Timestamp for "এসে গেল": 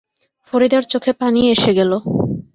1.53-1.91